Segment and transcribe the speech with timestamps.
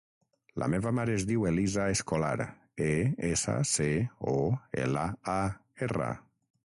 [0.61, 2.47] La meva mare es diu Elisa Escolar:
[2.85, 2.89] e,
[3.29, 3.87] essa, ce,
[4.31, 4.33] o,
[4.87, 5.37] ela, a,
[5.89, 6.09] erra.